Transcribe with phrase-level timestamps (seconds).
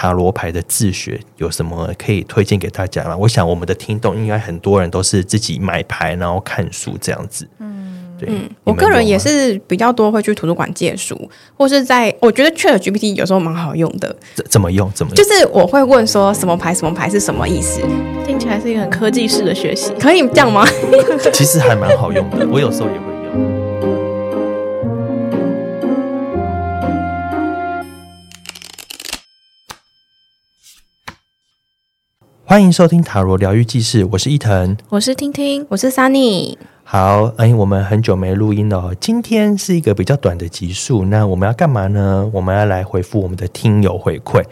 [0.00, 3.14] 塔罗牌的自学有什么可以推荐给大家吗？
[3.14, 7.46] 我想我们的听众应该很多人都是自己买牌然后看书这样子。
[7.58, 8.26] 嗯，对。
[8.32, 14.16] 嗯，我个人也是比较多会去图书馆借书，或是在我觉得 ChatGPT 有时候蛮好用的。
[14.34, 14.90] 怎怎么用？
[14.94, 15.16] 怎么用？
[15.16, 17.82] 就是我会问说什么牌什么牌是什么意思？
[18.24, 20.66] 听起来是一个很科技式的学习，可以这样吗？
[21.30, 23.09] 其实还蛮好用的，我有时候也会。
[32.50, 36.56] 欢迎收听塔罗疗愈记事，我是伊藤，我是听听，我是 Sunny。
[36.82, 42.28] 好，哎，我们很久没录音了哦，今天是一个比较短的集数，那我们要干嘛呢？
[42.34, 44.42] 我们要来回复我们的听友回馈。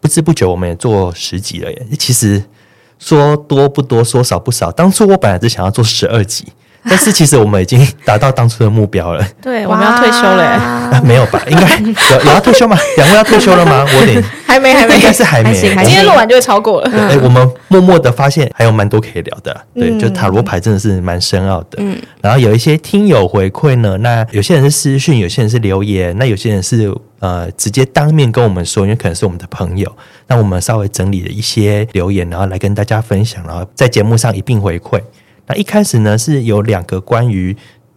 [0.00, 2.42] 不知不觉我们也做十集了耶，其实
[2.98, 4.72] 说多不多，说少不少。
[4.72, 6.46] 当初我本来是想要做十二集。
[6.90, 9.24] 但是其实我们已经达到当初的目标了。
[9.40, 10.42] 对，我们要退休了。
[10.44, 11.40] 啊，没有吧？
[11.48, 12.76] 应该有有要退休吗？
[12.96, 13.86] 两位要退休了吗？
[13.96, 15.54] 我得还没，还没，应该是还没。
[15.54, 16.90] 今天录完就会超过了。
[16.90, 19.56] 哎，我们默默的发现还有蛮多可以聊的。
[19.74, 21.78] 对，就塔罗牌真的是蛮深奥的。
[21.78, 21.96] 嗯。
[22.20, 29.90] 然后有一些听友回馈呢，那有些人是私讯，有些人是留言，那有些人是呃直接当面跟我们说，因为可能是我们的朋友。
[30.26, 35.00] 那我们稍微整理了一些留言，然后来跟大家分享，然后在节目上一并回馈。
[35.46, 37.56] 那一开始呢，是有两个关于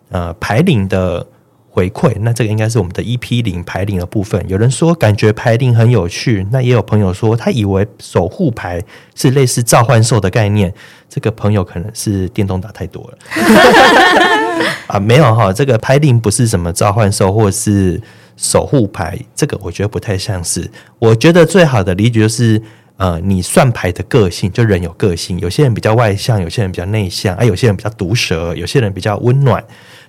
[0.09, 1.25] 呃牌灵的
[1.69, 4.43] 回馈，那这个应该是我们的 EP 零牌灵的部分。
[4.47, 8.81] 有人说感觉牌灵很有趣，那也有朋友说他以为守护牌
[9.13, 10.73] 是类似召唤兽的概念。
[11.09, 13.17] 这个朋友可能是电动打太多了
[14.87, 18.01] 啊，没有哈，这个牌灵不是什么召唤兽或是
[18.35, 20.69] 守护牌，这个我觉得不太像是。
[20.97, 22.61] 我觉得最好的理解是。
[22.97, 29.63] 呃，你算牌的个性，就人有个性，有些人比较外向，有些人比较内向，啊，有些人比较毒舌，有些人比较温暖。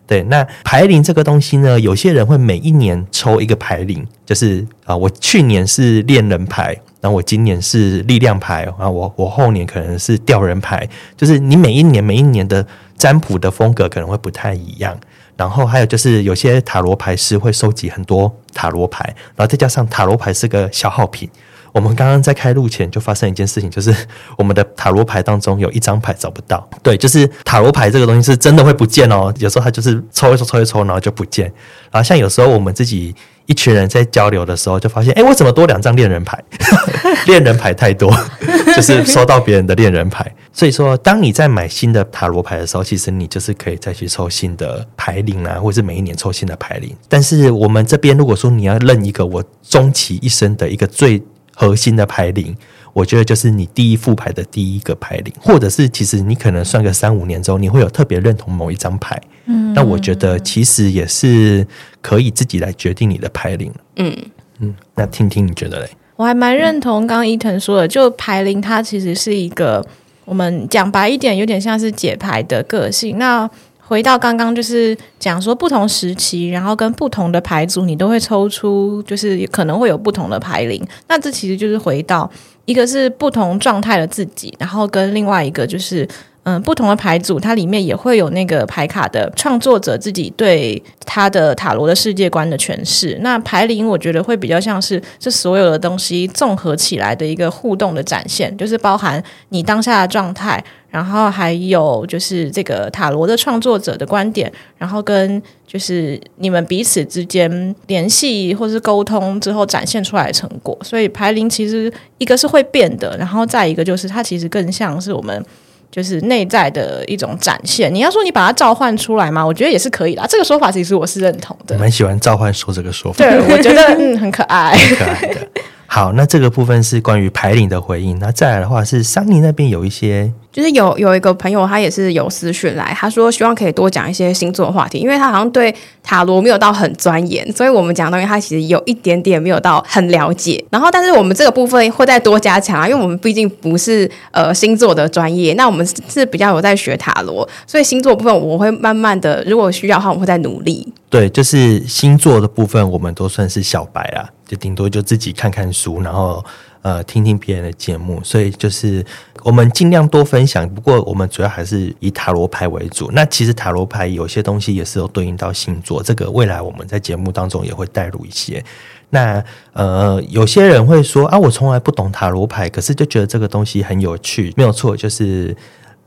[0.06, 12.64] 对，那牌灵这个东西呢，有些人会每一年抽一个牌灵，就是啊，我去年是恋人牌，然后我今年是力量牌，然后我我后年可能是吊人牌，就是你每一年每一年的
[12.96, 14.96] 占卜的风格可能会不太一样。
[15.36, 21.28] 然后还有就是有些塔罗牌师会收集很多塔罗牌，然后再加上塔罗牌是个消耗品。
[21.76, 23.94] 我们刚刚在开录前就发生一件事情，就是
[24.38, 26.66] 我们的塔罗牌当中有一张牌找不到。
[26.82, 29.30] 对，就是塔罗牌这个东西是真的会不见哦。
[29.38, 31.52] 有时候它就是抽一抽抽一抽，然后就不见。
[31.92, 33.14] 然后像有时候我们自己
[33.44, 36.42] 一群人在交流的时候，就发现，哎，为什么多两张恋人牌？
[37.28, 38.10] 恋人牌太多，
[38.74, 40.34] 就是收到别人的恋人牌。
[40.54, 46.96] 所以说，当你在买新的塔罗牌的时候，其实你就是可以再去抽新的牌灵啊，或者是每一年抽新的牌灵。
[47.06, 51.22] 但是我们这边如果说你要认一个我终其一生的一个最
[51.58, 52.54] 核心的牌灵，
[52.92, 59.18] 我觉得就是你第一副牌的第一个牌灵，或者是其实你可能算个三五年之后，你会有特别认同某一张牌。
[59.46, 61.66] 嗯，那我觉得其实也是
[62.02, 63.72] 可以自己来决定你的牌灵。
[63.96, 64.14] 嗯
[64.58, 65.88] 嗯，那听听你觉得嘞？
[66.16, 69.86] 我还蛮认同刚刚伊藤说的，就牌灵它其实是一个
[70.26, 73.18] 我们讲白一点，有点像是解牌的个性。
[73.18, 73.48] 那
[73.88, 80.84] 回到刚刚，就是讲说不同时期，然后跟不同的牌组，你都会抽出，就是可能会有不同的牌灵。
[81.08, 82.30] 那这其实就是回到
[82.64, 86.06] 一个是不同状态的自己，然后跟另外一个就是。
[86.48, 93.18] 嗯，不同的牌组，它里面也会有那个牌卡的创作者自己对他的塔罗的世界观的诠释。
[93.20, 110.78] 那牌灵，我觉得会比较像是这所有的东西综合起来的一个互动的展现，就是包含你当下的状态，然后还有就是这个塔罗的创作者的观点，然后跟就是你们彼此之间联系或是沟通之后展现出来的成果。
[110.84, 115.44] 所以牌灵其实一个是会变的，然后再一个就是它其实更像是我们。
[115.90, 117.92] 就是内在的一种展现。
[117.92, 119.44] 你要说你把它召唤出来吗？
[119.44, 120.26] 我觉得也是可以的。
[120.28, 121.74] 这个说法其实我是认同的。
[121.74, 123.24] 我蛮喜欢召唤兽这个说法。
[123.24, 125.48] 对，我觉得嗯很可爱，很可爱的。
[125.86, 128.18] 好，那这个部分是关于牌领的回应。
[128.18, 130.32] 那再来的话是桑尼那边有一些。
[130.56, 140.64] 就是有有一个朋友，他也是有私讯来，他说希望可以多讲一些星座话题，因为他好像对塔罗没有到很钻研，所以我们讲的东西他其实有一点点没有到很了解。
[140.70, 150.90] 然后，但是我们这个部分会再多加强啊，因为我们毕竟不是呃星座的专业，那我们是比较有在学塔罗，所以星座部分我会慢慢的，如果需要的话，我会再努力。
[151.10, 156.42] 对，就是星座的部分，我们都算是小白啊，就顶多就自己看看书，然后。
[156.86, 159.04] 呃，听听别人的节目，所以就是
[159.42, 160.68] 我们尽量多分享。
[160.72, 163.10] 不过我们主要还是以塔罗牌为主。
[163.12, 168.64] 那其实塔罗牌有些东西也是有对应到星座，这个未来我们在节目当中也会带入一些。
[169.10, 169.42] 那
[169.72, 174.54] 呃，有些人会说啊，我从来不懂塔罗牌，可是就觉得这个东西很有趣。
[174.56, 175.56] 没有错，就是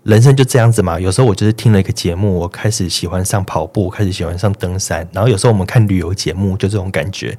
[0.04, 0.98] 人生就这样子嘛。
[0.98, 5.06] 有时候我就是听了一个节目，我开始喜欢上跑步，开始喜欢上登山。
[5.12, 7.38] 然后有时候我们看旅游节目，就这种感觉。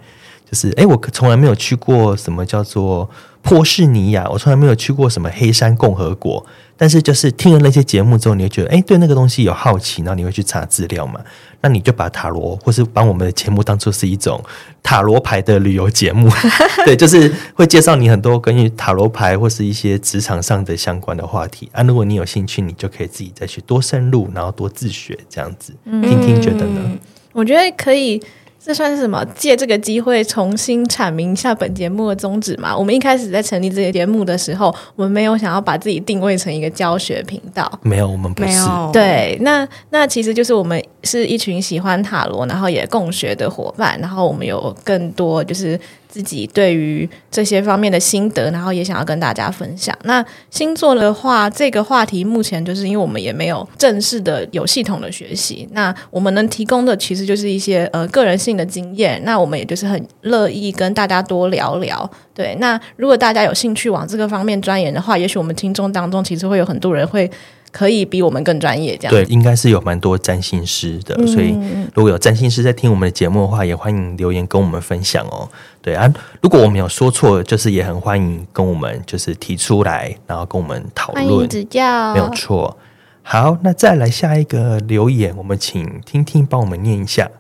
[0.51, 3.09] 就是哎，我从来没有去过什么叫做
[3.43, 6.45] 波士尼亚，我从来没有去过什么黑山共和国。
[6.77, 11.21] 但是就是听了那些节目之后，你会觉得哎，对那个东西有好奇，然后你会去查资料嘛？
[11.61, 14.43] 那你就把塔罗或是把我们的节目当做是一种
[14.83, 16.31] 塔罗牌的旅游节目，
[16.87, 21.83] 对，就是会介绍你很多关于塔罗牌或是一些职场上的相关的话题啊。
[21.83, 26.81] 如果你有兴趣，你就可以自己再去多深入，然后多自学这样子，听听觉得呢？
[26.83, 26.99] 嗯，
[27.35, 28.23] 我觉得可以。
[28.63, 29.25] 这算是什么？
[29.35, 32.77] 借这个机会重新阐明一下本节目的宗旨嘛？
[32.77, 37.71] 我们一开始在成立这个节目的时候，我们没有想要把自己定位成一个教学频道。
[37.83, 38.59] 没有，我们不是。
[38.93, 45.81] 对，那那其实就是我们是一群喜欢塔罗，然后也共学的伙伴，然后我们有更多就是。
[46.11, 49.97] 自己对于这些方面的心得，然后也想要跟大家分享。
[50.03, 59.21] 那星座的话，这个话题目前就是因为我们也没有正式的有系统的学习，那我们能提供的其实就是一些呃个人性的经验。
[59.25, 62.11] 那我们也就是很乐意跟大家多聊聊。
[62.35, 67.31] 对，那如果大家有兴趣往这个方面钻研的话，也许我们听众当中其实会有很多人会。
[67.71, 69.13] 可以比我们更专业，这样。
[69.13, 71.55] 对，应该是有蛮多占星师的，嗯、所以
[71.95, 75.49] 如果有占星师在听我们的节目的话，也欢迎留言跟我们分享哦。
[75.81, 76.13] 对啊，
[76.43, 82.77] 如果我们有说错，就是也很欢迎跟我们就是提出来，然后跟我们讨论，指教，没有错。
[83.23, 87.31] 好，那再来下一个留言，我们请听听帮我们念一下。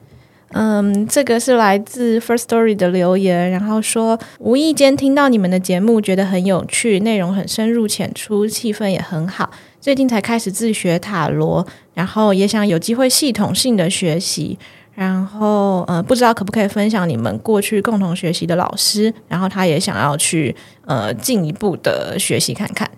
[0.52, 9.50] 嗯，这个是来自 First Story 的留言，然后说无意间听到你们的节目，觉得很有趣，内容很深入浅出，气氛也很好。
[9.80, 14.58] 最近才开始自学塔罗，然后也想有机会系统性的学习，
[14.94, 20.54] 然后呃，不知道可不可以分享你们过去共同学习的老师，然后他也想要去
[20.84, 22.88] 呃进一步的学习看看，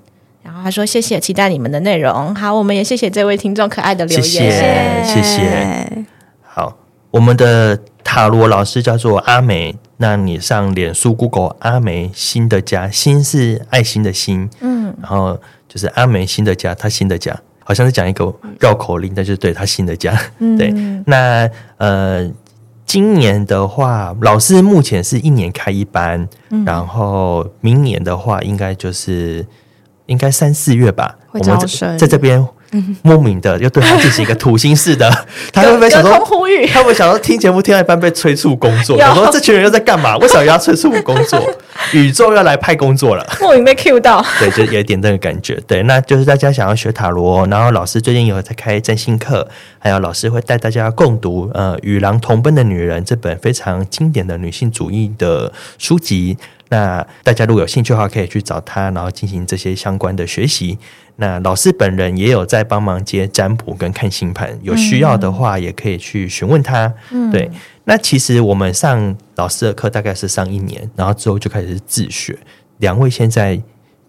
[0.42, 2.34] 然后他说谢谢，期待你们的内容。
[2.34, 6.04] 好，我们也谢谢这位听众可爱的留言，谢谢，谢谢。
[6.42, 6.76] 好，
[7.12, 15.38] 我们的塔罗老师叫做阿梅，那你上脸书 Google 阿梅新的家，心是爱心的心，嗯，然后。
[15.72, 17.34] 就是阿梅新的家，他新的家，
[17.64, 18.30] 好像是讲一个
[18.60, 20.14] 绕口令，但就是对他新的家。
[20.38, 20.70] 嗯、 对，
[21.06, 21.48] 那
[21.78, 22.30] 呃，
[22.84, 29.46] 今年的话，老师目前是一年开一班，嗯、然后明年的话，应该就是
[30.04, 32.46] 应该三四月吧，我们在在这边。
[33.02, 35.10] 莫名的又对他进行一个土星式的，
[35.52, 36.12] 他会不会想说？
[36.12, 38.96] 他会不会想说听节目听到一半被催促工作？
[38.98, 40.16] 想说这群人又在干嘛？
[40.18, 41.40] 为什么要催促工作？
[41.92, 43.26] 宇宙要来派工作了？
[43.40, 45.60] 莫名被 Q 到，对，就有一点那个感觉。
[45.66, 49.46] 对，那就是大家想要学塔罗，然后老师最近有在开占星课，
[49.78, 56.36] 还有老师会带大家共读呃《与狼同奔的女人》这本非常经典的女性主义的书籍。
[56.72, 60.78] 那大家如果有兴趣的话，可以去找他，然后进行这些相关的学习。
[61.16, 66.90] 那老师本人也有在帮忙接占卜跟看星盘，有需要的话也可以去询问他。
[67.10, 67.50] 嗯，对。
[67.84, 72.38] 那其实我们上老师的课大概是上一年，然后之后就开始自学。
[72.78, 73.60] 两位现在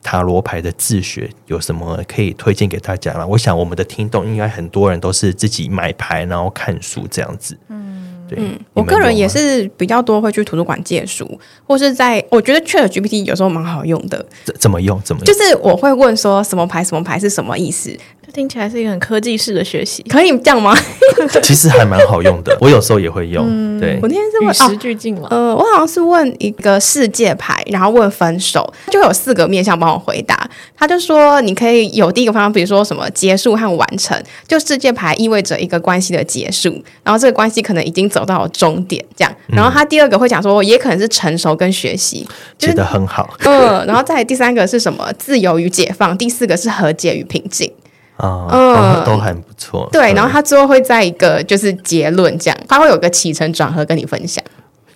[0.02, 3.28] 塔罗牌的自学有什么可以推荐给大家吗？
[3.28, 7.60] 我想我们的听众应该很多人都是自己买牌然后看书这样子。
[7.68, 8.23] 嗯。
[8.38, 14.26] 嗯，我个人也是比较多会去图书馆借书，或是在我觉得 ChatGPT 有时候蛮好用的。
[14.44, 15.00] 怎怎么用？
[15.04, 15.26] 怎么用？
[15.26, 17.96] 就是我会问说什么牌什么牌是什么意思？
[18.26, 20.74] 这听起来是一个很科技式的学习，可以这样吗？
[21.44, 23.46] 其实还蛮好用的， 我有时候也会用。
[23.48, 25.28] 嗯、对，我那天是问与时俱进嘛。
[25.30, 30.50] 呃，我好像是问一个世界牌，然后问分手，就有四个面向帮我回答。
[30.76, 39.36] 他就说你可以有第一个方向，比如说什么结束和完成，就世界牌意味着一个关系的结束，然后这个关系可能已经走到了终点，这样。
[39.48, 42.28] 然后他第二个会讲说，也可能是成熟跟学习，
[42.58, 43.36] 写得很好。
[43.44, 45.12] 嗯，然后再第三个是什么？
[45.18, 47.72] 自由与解放，第四个是和解与平静。
[48.18, 49.90] 哦、嗯，都很不错。
[49.92, 54.44] 对，然后他最后会在一个就是结论这样，他会有个起承转合跟你分享。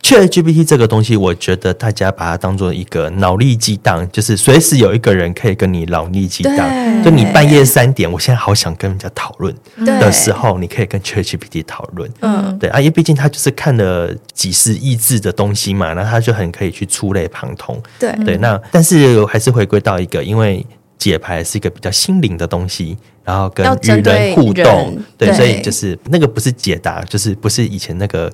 [0.03, 7.03] ChatGPT 这个东西，我觉得大家把它当做一个脑力激荡，就是随时有一个人可以跟你脑力激荡。
[7.03, 12.09] 就你半夜三点，我现在好想跟人家讨论的时候，你可以跟 ChatGPT 讨论。
[12.21, 17.81] 嗯，对啊，因为毕竟他就是看了几十亿字的东西嘛，那他就很可以去触类旁通。
[17.99, 20.65] 对对，那但是还是回归到一个，因为。
[20.97, 28.31] 解牌是一个比较心灵的东西，然后跟与人互动，对，对，所以就是那个不是解答，就是不是以前那个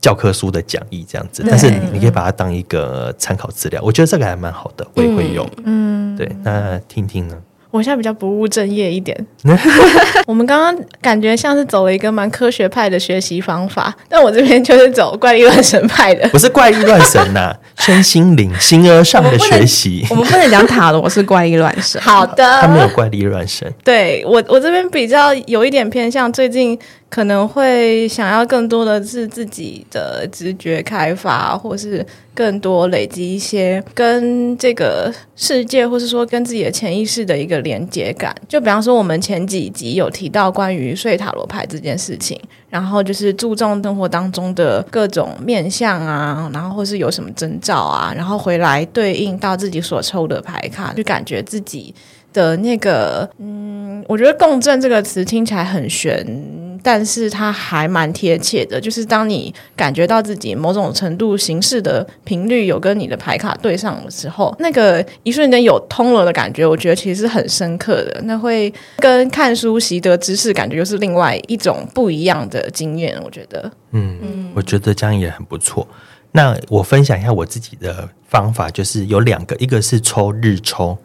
[0.00, 7.36] 教科书的讲义这样子，但是你可以把它当一个参考资料，我觉得这个还蛮好的，我也会用，嗯，对，那听听呢？
[7.74, 9.26] 我现在比较不务正业一点。
[10.28, 16.28] 我们刚刚感觉像是走了一个蛮科学派的学习方法，但我这边就是走怪力乱神派的。
[16.28, 20.06] 不是怪力乱神呐、啊， 身心灵、形而上的学习。
[20.08, 22.00] 我们不能讲塔罗是怪力乱神。
[22.00, 23.68] 好的，他没有怪力乱神。
[23.82, 26.78] 对我，我这边比较有一点偏向最近。
[27.14, 32.04] 可能会想要更多的是自己的直觉开发，或是
[32.34, 38.34] 更多累积一些跟这个世界，或是说跟自己的潜意识的一个连接感。
[38.48, 42.36] 就比方说，我们前几集有提到关于睡塔罗牌这件事情，
[42.68, 51.94] 然后就是注重生活当中的各种面相啊，然后或是有什么征兆啊，然后回来对应到自己所抽的牌卡，就感觉自己
[52.32, 56.63] 的那个，嗯，我觉得共振这个词听起来很玄。
[56.84, 68.20] 但是它还蛮贴切的，就是当你感觉到自己某种程度形式的频率有跟你的牌卡对上的时候，那个一瞬间有通了的感觉，我觉得其实是很深刻的。
[68.24, 73.18] 那会跟看书习得知识，感觉又是另外一种不一样的经验。
[73.24, 75.88] 我觉得，嗯，嗯，我觉得这样也很不错。
[76.32, 80.98] 那我分享一下我自己的方法，就是有两个，一个是抽日抽，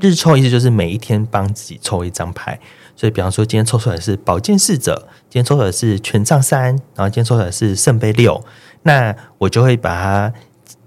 [0.00, 2.58] 日抽意思就是每一天帮自己抽一张牌。
[2.98, 8.42] 所以，比方说，今天抽出来是宝剑侍者，今天抽出来是权杖三，然后今天抽出来是圣杯六，
[8.84, 10.32] 那我就会把它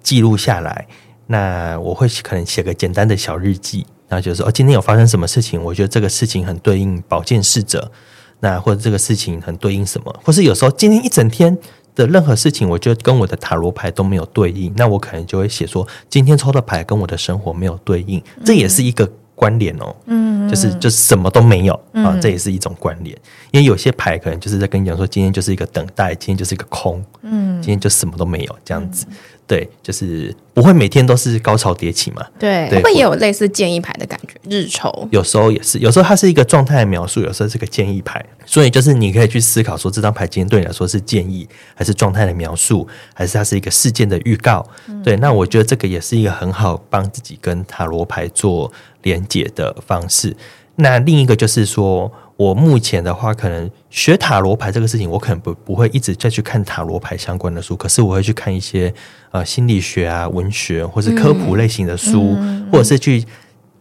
[0.01, 0.87] 记录下来。
[1.27, 5.61] 那我会可能写个简单的小日记，然后就是说，哦，今天有发生什么事情？
[5.61, 7.91] 我觉得这个事情很对应宝剑侍者，
[8.39, 10.19] 那或者这个事情很对应什么？
[10.23, 11.55] 或是有时候今天一整天
[11.99, 19.07] 的任何事情，我觉得跟我的塔罗牌都没有对应，那我可能就会写说，今天抽的牌跟我的生活没有对应，这也是一个。
[19.39, 23.17] 关联哦，嗯，就是就是什么都没有、嗯、啊，这也是一种关联。
[23.51, 29.05] 因为有些牌可能就是在跟你讲说，今天就是一个等待，今天就是一个空，嗯，今天就什么都没有这样子。
[29.09, 29.15] 嗯
[29.49, 32.23] 对，就是不会每天都是高潮迭起嘛。
[32.37, 34.35] 对，会不会也有类似建议牌的感觉？
[34.47, 38.23] 日抽有时候也是，有时候它是一个状态的描述，有时候是个建议牌。
[38.45, 44.63] 所以就是你可以去思考说，这张牌今天对你来说是建议，还是状态的描述，还是它是一个事件的预告？
[44.87, 50.35] 嗯、对，那我觉得这个也是一个很好帮自己跟塔罗牌做连接的方式。
[50.75, 52.11] 那另一个就是说。
[52.39, 58.93] 我目前的话，可能学塔罗牌这个事情，我可能不不会一直再去看塔罗牌相关的书，可是我会去看一些
[59.31, 63.25] 呃心理学啊、文学或是科普类型的书，嗯、或者是去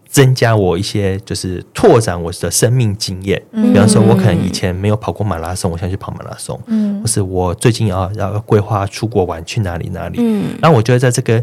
[0.08, 3.40] 增加我一些就是拓展我的生命经验。
[3.52, 11.40] 嗯、比方说，我可能以前没有跑过马拉松，我现在去跑马拉松，嗯、或是我最近要要规划出国玩去哪里哪里，嗯，然后我就会在这个。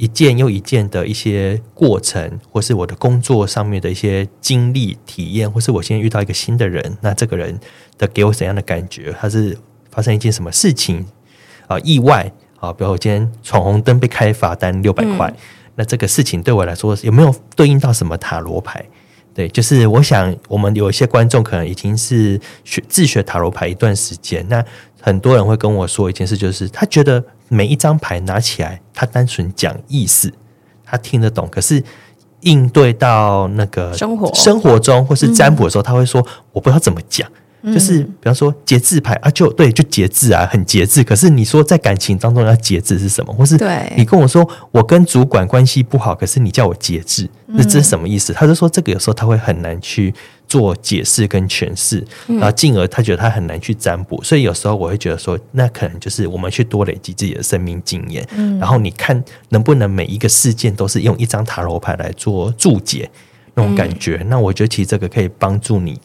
[0.00, 7.60] 一件又一件的一些过程，或是我的工作上面的一些经历、体验，或是我现在遇到一个新的人，那这个人
[7.98, 9.14] 的给我怎样的感觉？
[9.20, 9.58] 他是
[9.90, 11.04] 发生一件什么事情
[11.66, 11.78] 啊？
[11.80, 12.72] 意外啊？
[12.72, 15.36] 比如我今天闯红灯被开罚单六百块，嗯、
[15.74, 18.82] 那这个事情对我来说有没有对应到什么塔罗牌？
[19.34, 24.64] 对，就是我想我们有一些观众可能已经是学自学塔罗牌一段时间，那
[25.00, 27.22] 很多人会跟我说一件事，就是他觉得。
[27.52, 30.32] 每一张牌拿起来，他单纯讲意思，
[30.84, 31.48] 他听得懂。
[31.50, 31.82] 可是
[32.42, 37.28] 应对到那个生活生活中或是占卜的时候，他会说：“我不知道怎么讲。”
[37.64, 41.04] 就是比方说节制牌啊，就对，就节制啊，很节制。
[41.04, 43.32] 可是你说在感情当中要节制是什么？
[43.34, 43.58] 或是
[43.96, 48.32] 你跟我说我跟主管关系不好，可是你叫我节制，那这是什么意思？
[48.32, 50.14] 他就说这个有时候他会很难去
[50.48, 54.22] 做解释跟诠释，然后进而他觉得他很难去占卜。
[54.22, 58.26] 所以有时候我会觉得说，那可能就是我们去多累积自己的生命经验，
[58.58, 63.10] 然后你看能不能每一个事件都是用一张塔罗牌来做注解
[63.54, 64.24] 那种感觉。
[64.28, 66.00] 那我觉得其实这个可以帮助你。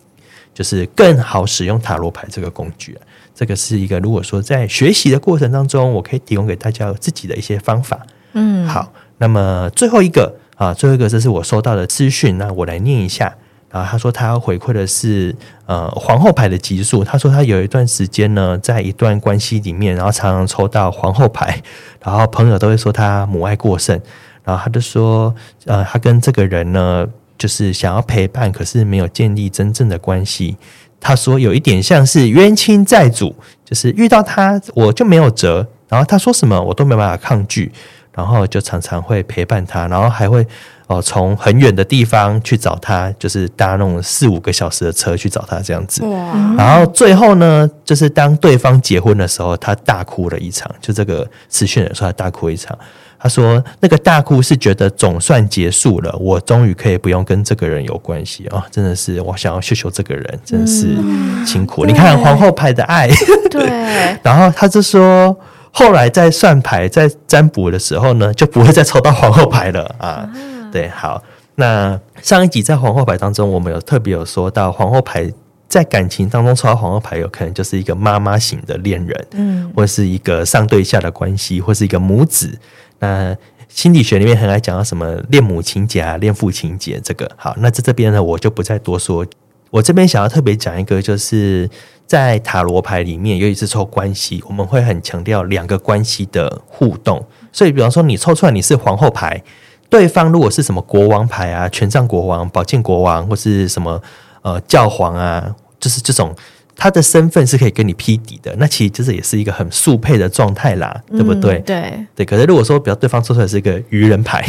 [0.55, 3.01] 就是更好使用塔罗牌这个工具啊，
[3.35, 7.99] 这个是一个如果说在学习的过程当中，我可以提供给大家自己的一些方法。
[8.31, 13.35] 嗯，好，那么最后一个啊，最后一个这是我收到的资讯，那我来念一下
[13.69, 13.91] 然后。
[13.91, 15.35] 他说他要回馈的是
[15.65, 21.61] 呃皇后牌的级数，他说他有一段时间呢，在一段关系里面，然后常常抽到皇后牌，
[22.01, 23.99] 然后朋友都会说他母爱过剩，
[24.45, 25.35] 然后他就说
[25.65, 27.05] 呃，他跟这个人呢。
[27.37, 30.57] 就是想要陪伴，可是没有建立真正的关系。
[30.99, 37.71] 他说有一点像是冤亲债主，就是遇到他我就没有辙，然后他说什么我都没办法抗拒，
[38.11, 40.47] 然后就常常会陪伴他，然后还会
[40.87, 46.03] 哦从很远的地方去找他，就是搭那种四五个小时的车去找他这样子。
[46.05, 46.55] 哇！
[46.57, 50.69] 然后最后呢，就是当对方结婚的时候，他大哭了一场。
[50.79, 52.77] 就这个持讯人说他大哭一场。
[53.17, 58.63] 他说：“那个大哭是觉得总算结束了，我终于可以不用跟这个人有关系啊！
[58.69, 60.95] 真的是我想要秀秀这个人，真的是
[61.43, 61.87] 辛苦。
[61.87, 63.09] 嗯、你看皇后牌的爱，
[63.49, 63.65] 对。
[64.21, 65.35] 然后他就说，
[65.71, 70.07] 后来在算牌、在占卜的时候呢，就不会再抽到皇后牌了啊。
[70.07, 70.29] 啊
[70.75, 71.23] 对，好。
[71.55, 75.31] 那上一集在皇后牌当中，我们有特别有说到，皇后牌
[75.69, 82.59] 在感情当中抽到皇后牌，有可能就是一个妈妈型的恋人，嗯，或是一个上对下的关系，或是一个母子。”
[82.99, 83.33] 那
[83.69, 89.25] 心理学里面很爱讲到什么恋母情节啊、恋父情节，这个好，那在这边呢，我就不再多说。
[89.71, 91.69] 我这边想要特别讲一个，就是
[92.05, 97.25] 在塔罗牌里面，尤其是抽关系，我们会很强调两个关系的互动。
[97.53, 99.41] 所以，比方说你抽出来你是皇后牌，
[99.89, 104.01] 对方如果是什么国王牌啊、权杖国王、宝剑国王，或是什么
[104.41, 106.35] 呃教皇啊，就是这种。
[106.77, 111.55] 他的身份是可以跟你匹敌的，那其实就是也是一个很速配的状态啦，对不对？
[111.59, 112.25] 嗯、对对。
[112.25, 114.45] 可是如果说，比如对方抽出来是一个愚人牌，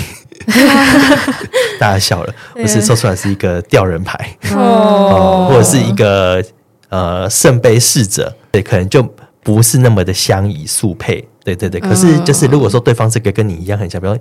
[1.79, 6.45] 大家笑了，不是抽出来是一个吊人牌哦，或者是一个
[6.89, 9.09] 呃圣杯侍者，对，可能就
[9.45, 11.25] 不是那么的相宜速配。
[11.45, 11.81] 对对对。
[11.81, 14.19] 可是就是如果说对方是个跟你一样很像，比如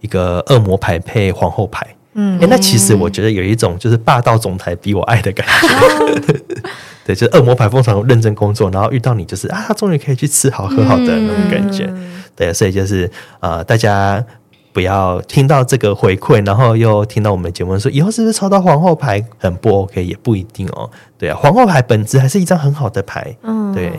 [0.00, 6.20] 一个恶魔牌配皇后牌，嗯，欸、那其实我觉得有一种就是霸道总裁比我爱的感觉。
[7.06, 11.84] 对，就是恶魔牌通常认真工作，然后遇到你就是啊，他终于可以去吃好喝好的那种感觉。
[11.88, 14.24] 嗯、对，所以就是呃，大家
[14.72, 20.90] 不要听到这个回馈，然后又听到我们的节目说以后是不是抽到皇后牌很不 OK，也不一定哦。
[21.16, 23.36] 对啊，皇后牌本质还是一张很好的牌。
[23.42, 23.92] 嗯，对，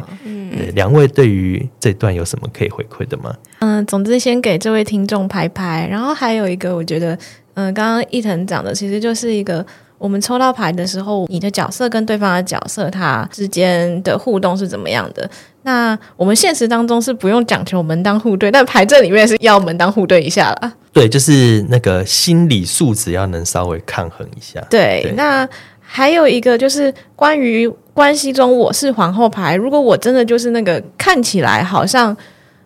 [0.51, 3.36] 嗯，两位对于这段有什么可以回馈的吗？
[3.60, 7.18] 嗯，总之先给这位听众拍拍，然后还有一个，我觉得，
[7.56, 9.66] 嗯，刚刚伊藤讲的其实就是一个。
[10.00, 15.27] 我们抽到牌的时候，你的角色跟对方的角色，他之间的互动是怎么样的？
[15.63, 20.72] 那我们现实当中是不用讲求门当户对，但牌阵里面是要门当户对一下啦。
[20.94, 24.63] 对，就是那个心理素质要能稍微抗衡一下。
[24.70, 25.50] 对，对那
[25.89, 29.56] 还有一个就是关于关系中，我是皇后牌。
[29.56, 32.15] 如果我真的就是那个看起来好像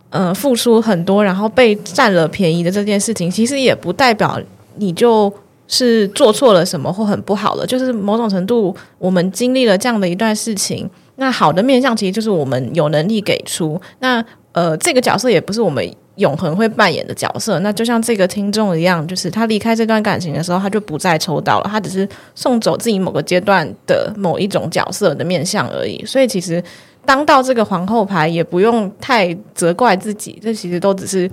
[0.10, 4.42] 呃付出很多，然后被占了便宜的这件事情，其实也不代表
[4.76, 5.32] 你就。
[5.74, 10.90] 是做错了什么或很不好的，就是某种程度我们经历了这样的一段事情。
[11.16, 13.80] 那好的面向其实就是我们有能力给出。
[14.00, 14.22] 那
[14.54, 17.60] 呃，这个角色也不是我们永恒会扮演的角色。
[17.60, 26.04] 那就像这个听众一样，就是他离开这段感情的时候，他就不再抽到了，他只是送走自己某个阶段的某一种角色的面相而已。
[26.06, 26.64] 所以其实
[27.06, 31.30] 当到这个皇后牌，也不用太责怪自己，这其实都只是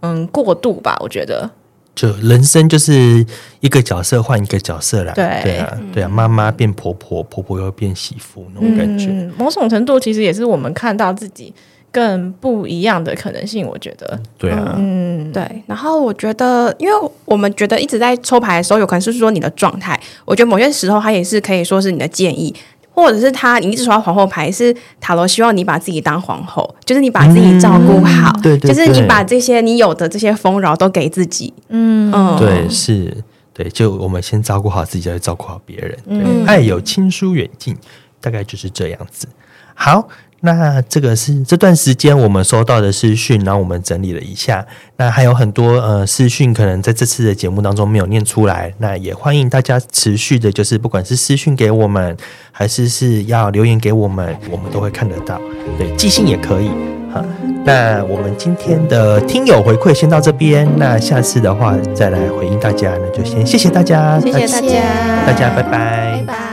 [0.00, 1.48] 嗯过渡吧，我觉得。
[1.94, 3.22] 就人生就是
[3.60, 9.08] 一个角色换一个角色啦，对对啊，对啊，妈妈变婆婆，婆婆又变媳妇那种感觉。
[9.10, 11.52] 嗯，某种程度其实也是我们看到自己
[11.92, 13.64] 更不一样的可能性。
[13.64, 15.62] 我觉得，对啊，嗯，对。
[15.66, 20.00] 然后我觉得，因为我们觉得一直在抽牌的时候，有可能是说你的状态。
[20.24, 22.52] 我觉得某些时候，它也是可以说是你的建议。
[22.94, 33.16] 或者是他，你一直说皇后牌是塔罗，希望你把自己当皇后，就是你把自己照顾好，对对，就是你把这些你有的这些丰饶都给自己，嗯嗯，对，是，
[33.54, 37.74] 对，就我们先照顾好自己，再照顾好别人，对，爱有亲疏远近，
[38.20, 39.26] 大概就是这样子。
[39.72, 40.06] 好。
[40.44, 44.66] 那这个是这段时间我们收到的私讯，然后我们整理了一下。
[44.96, 48.74] 那还有很多呃私讯，可能在这次的节目当中没有念出来。
[48.78, 52.16] 那也欢迎大家持续的，就是不管是私讯给我们，
[52.50, 55.40] 还是是要留言给我们，我们都会看得到。
[55.78, 56.70] 对，寄信也可以。
[57.12, 57.24] 好，
[57.64, 60.68] 那我们今天的听友回馈先到这边。
[60.76, 65.70] 那下次的话再来回应大家，那就先谢谢大家，谢谢大家，大家拜拜。
[65.70, 66.51] 拜拜。